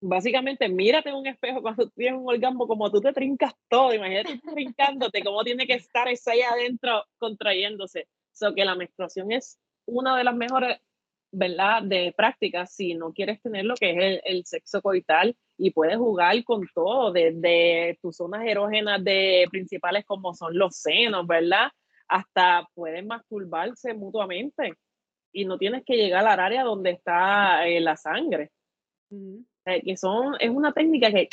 [0.00, 4.40] básicamente mírate en un espejo cuando tienes un orgasmo, como tú te trincas todo, imagínate
[4.54, 8.08] trincándote, cómo tiene que estar ese ahí adentro contrayéndose.
[8.32, 10.78] So que la menstruación es una de las mejores,
[11.32, 15.96] ¿verdad?, de prácticas si no quieres tener lo que es el, sexo coital y puedes
[15.96, 21.68] jugar con todo, desde tus zonas erógenas de principales como son los senos, ¿verdad?
[22.08, 24.74] Hasta pueden masturbarse mutuamente
[25.32, 28.50] y no tienes que llegar al área donde está eh, la sangre
[29.84, 31.28] que son, es una técnica que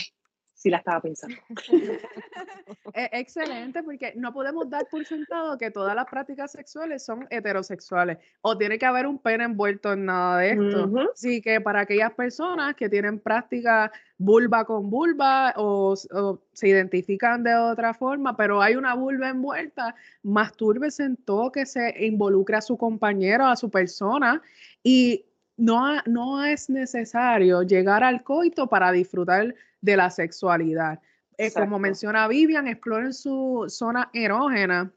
[0.53, 1.36] sí la estaba pensando.
[2.93, 8.57] Excelente porque no podemos dar por sentado que todas las prácticas sexuales son heterosexuales o
[8.57, 10.86] tiene que haber un pene envuelto en nada de esto.
[10.86, 10.99] Ujú.
[11.13, 17.43] Así que para aquellas personas que tienen práctica vulva con vulva o, o se identifican
[17.43, 22.61] de otra forma, pero hay una vulva envuelta, mastúrbese en todo que se involucre a
[22.61, 24.41] su compañero, a su persona
[24.81, 25.25] y
[25.58, 30.99] no, no es necesario llegar al coito para disfrutar de la sexualidad.
[31.38, 34.91] Eh, como menciona Vivian, exploren su zona erógena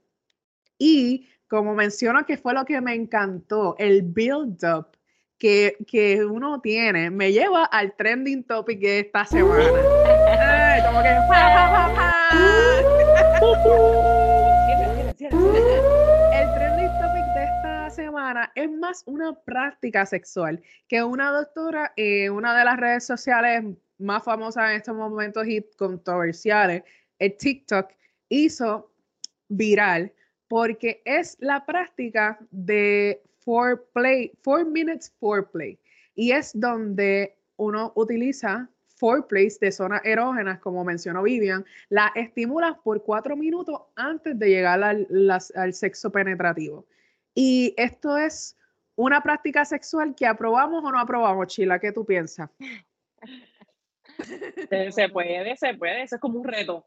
[0.78, 4.88] y como menciona que fue lo que me encantó, el build-up
[5.38, 9.80] que, que uno tiene, me lleva al trending topic de esta semana.
[10.40, 12.16] Ay, como que pa, pa, pa,
[17.96, 23.64] semana es más una práctica sexual que una doctora en una de las redes sociales
[23.98, 26.82] más famosas en estos momentos y controversiales,
[27.18, 27.90] el TikTok,
[28.28, 28.92] hizo
[29.48, 30.12] viral
[30.48, 35.78] porque es la práctica de foreplay, four minutes foreplay.
[36.14, 43.02] Y es donde uno utiliza foreplays de zonas erógenas, como mencionó Vivian, la estimulas por
[43.02, 44.78] cuatro minutos antes de llegar
[45.08, 46.86] las- al sexo penetrativo.
[47.38, 48.56] Y esto es
[48.96, 52.50] una práctica sexual que aprobamos o no aprobamos, Chila, ¿qué tú piensas?
[54.90, 56.86] Se, puede, se puede, eso es como un reto.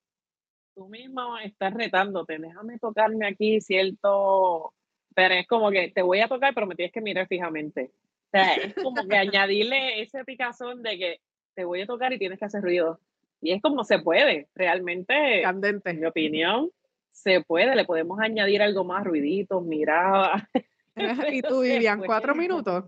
[0.73, 4.73] Tú mismo estás retándote, déjame tocarme aquí cierto,
[5.13, 7.91] pero es como que te voy a tocar, pero me tienes que mirar fijamente.
[7.93, 11.21] O sea, es como que añadirle ese picazón de que
[11.53, 12.99] te voy a tocar y tienes que hacer ruido.
[13.41, 15.93] Y es como se puede, realmente, en Candente.
[15.93, 16.71] mi opinión,
[17.21, 20.41] se puede, le podemos añadir algo más, ruiditos, miradas.
[21.33, 22.85] ¿Y tú, Vivian, cuatro minutos?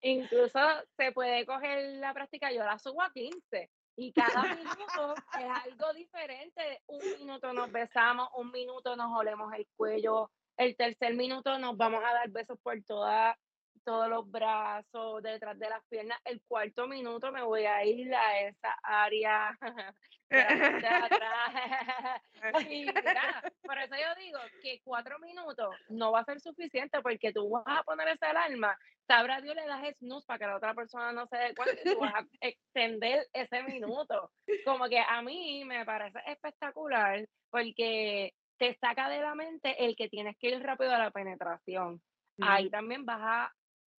[0.00, 0.60] Incluso
[0.96, 5.92] se puede coger la práctica, yo la subo a 15 y cada minuto es algo
[5.94, 6.82] diferente.
[6.86, 12.02] Un minuto nos besamos, un minuto nos olemos el cuello, el tercer minuto nos vamos
[12.04, 13.36] a dar besos por toda,
[13.84, 16.18] todos los brazos, detrás de las piernas.
[16.24, 19.58] El cuarto minuto me voy a ir a esa área
[20.30, 22.22] de atrás.
[22.70, 27.32] Y mira, por eso yo digo que cuatro minutos no va a ser suficiente porque
[27.32, 28.76] tú vas a poner esa alarma,
[29.06, 31.94] sabrá Dios le das snooze para que la otra persona no se dé cuenta y
[31.94, 34.30] tú vas a extender ese minuto.
[34.64, 40.08] Como que a mí me parece espectacular porque te saca de la mente el que
[40.08, 42.02] tienes que ir rápido a la penetración.
[42.40, 43.52] Ahí también vas a,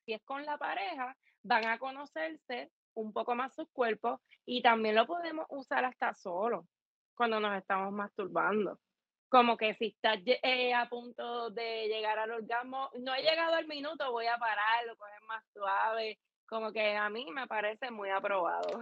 [0.10, 4.96] si es con la pareja, van a conocerse un poco más sus cuerpos y también
[4.96, 6.66] lo podemos usar hasta solo
[7.14, 8.80] cuando nos estamos masturbando.
[9.30, 13.68] Como que si estás eh, a punto de llegar al orgasmo, no he llegado al
[13.68, 16.18] minuto, voy a parar, lo coger más suave.
[16.48, 18.82] Como que a mí me parece muy aprobado.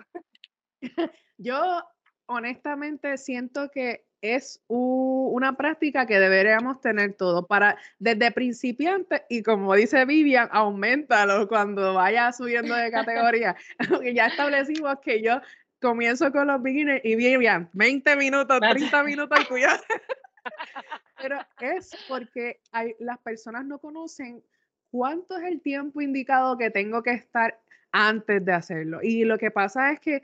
[1.38, 1.84] Yo
[2.28, 9.44] honestamente siento que es u- una práctica que deberíamos tener todo para desde principiante y
[9.44, 13.56] como dice Vivian, aumentalo cuando vaya subiendo de categoría.
[13.90, 15.40] Porque ya establecimos que yo
[15.82, 19.84] comienzo con los beginners y Vivian, 20 minutos, 30 minutos, cuidado.
[21.22, 24.44] Pero es porque hay, las personas no conocen
[24.92, 27.60] cuánto es el tiempo indicado que tengo que estar
[27.92, 29.00] antes de hacerlo.
[29.02, 30.22] Y lo que pasa es que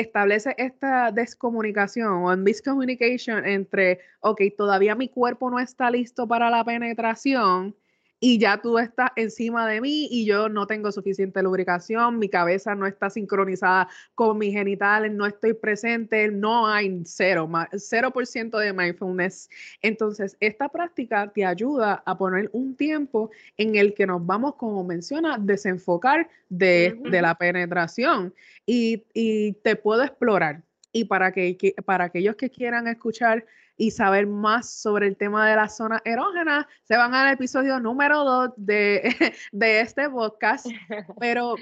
[0.00, 6.64] establece esta descomunicación o miscommunication entre, ok, todavía mi cuerpo no está listo para la
[6.64, 7.74] penetración
[8.18, 12.74] y ya tú estás encima de mí y yo no tengo suficiente lubricación, mi cabeza
[12.74, 18.72] no está sincronizada con mis genitales, no estoy presente, no hay cero, ma- 0% de
[18.72, 19.50] mindfulness.
[19.82, 24.82] Entonces, esta práctica te ayuda a poner un tiempo en el que nos vamos, como
[24.82, 28.32] menciona, desenfocar de, de la penetración
[28.64, 30.62] y, y te puedo explorar.
[30.92, 33.44] Y para, que, que- para aquellos que quieran escuchar
[33.76, 38.24] y saber más sobre el tema de la zona erógena, se van al episodio número
[38.24, 39.14] 2 de,
[39.52, 40.66] de este podcast.
[41.20, 41.56] Pero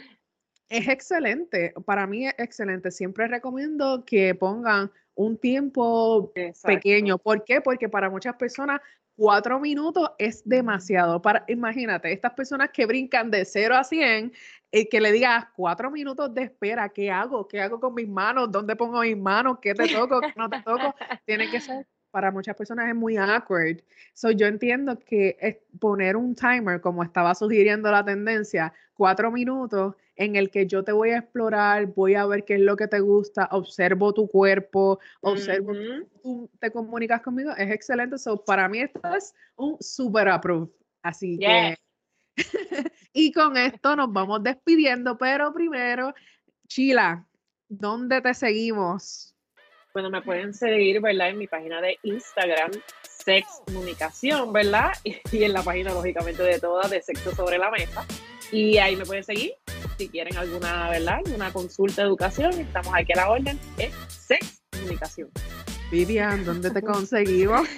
[0.69, 2.91] es excelente, para mí es excelente.
[2.91, 6.33] Siempre recomiendo que pongan un tiempo
[6.65, 7.19] pequeño.
[7.19, 7.61] ¿Por qué?
[7.61, 8.81] Porque para muchas personas
[9.17, 11.23] cuatro minutos es demasiado.
[11.23, 14.33] Para, imagínate, estas personas que brincan de 0 a 100,
[14.73, 17.47] eh, que le digas cuatro minutos de espera, ¿qué hago?
[17.47, 18.51] ¿Qué hago con mis manos?
[18.51, 19.59] ¿Dónde pongo mis manos?
[19.61, 20.21] ¿Qué te toco?
[20.21, 20.95] ¿Qué no te toco?
[21.27, 23.83] Tiene que ser, para muchas personas es muy awkward.
[24.13, 30.37] So, yo entiendo que poner un timer, como estaba sugiriendo la tendencia, cuatro minutos en
[30.37, 33.01] el que yo te voy a explorar, voy a ver qué es lo que te
[33.01, 35.73] gusta, observo tu cuerpo, observo
[36.23, 38.17] tú te comunicas conmigo, es excelente.
[38.17, 40.71] So, para mí esto es un super approve.
[41.03, 41.49] Así Yes.
[41.49, 41.77] que,
[43.13, 46.15] y con esto nos vamos despidiendo, pero primero,
[46.69, 47.27] Chila,
[47.69, 49.34] ¿dónde te seguimos?
[49.95, 51.29] Bueno, me pueden seguir, ¿verdad?
[51.29, 52.73] En mi página de Instagram,
[53.03, 54.91] Sex Comunicación, ¿verdad?
[55.31, 58.05] Y, en la página, lógicamente, de todas, de Sexo sobre la Mesa.
[58.51, 59.53] Y ahí me pueden seguir
[59.97, 61.21] si quieren alguna, ¿verdad?
[61.33, 62.53] Una consulta de educación.
[62.55, 63.61] Estamos aquí a la orden.
[63.79, 65.31] Es Sex Comunicación.
[65.93, 67.69] Vivian, ¿dónde te conseguimos?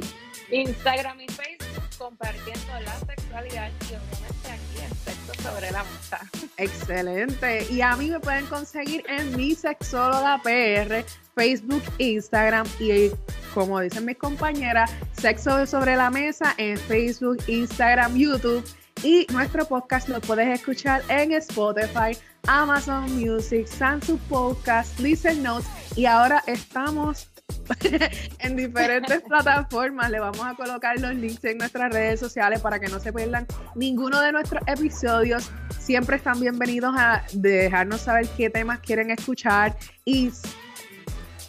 [0.50, 6.20] Instagram y Facebook compartiendo la sexualidad y obviamente aquí el sexo sobre la mesa.
[6.56, 7.66] Excelente.
[7.70, 11.04] Y a mí me pueden conseguir en mi sexóloga PR,
[11.34, 13.10] Facebook, Instagram y
[13.52, 18.64] como dicen mis compañeras, Sexo sobre la Mesa en Facebook, Instagram, YouTube.
[19.02, 26.06] Y nuestro podcast lo puedes escuchar en Spotify, Amazon Music, Samsung Podcast, Listen Notes y
[26.06, 27.28] ahora estamos
[28.38, 30.10] en diferentes plataformas.
[30.10, 33.46] Le vamos a colocar los links en nuestras redes sociales para que no se pierdan
[33.74, 35.50] ninguno de nuestros episodios.
[35.78, 39.76] Siempre están bienvenidos a dejarnos saber qué temas quieren escuchar.
[40.04, 40.30] Y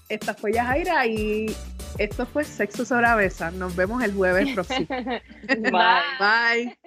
[0.10, 1.56] esta fue Yajaira y
[1.98, 3.52] esto fue Sexo sobre Besa.
[3.52, 4.88] Nos vemos el jueves próximo.
[5.48, 5.72] Bye.
[6.20, 6.80] Bye.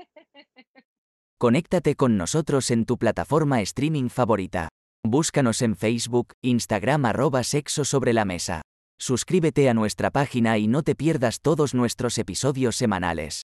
[1.38, 4.68] Conéctate con nosotros en tu plataforma streaming favorita.
[5.02, 8.60] Búscanos en Facebook, Instagram arroba sexo sobre la mesa.
[9.02, 13.46] Suscríbete a nuestra página y no te pierdas todos nuestros episodios semanales.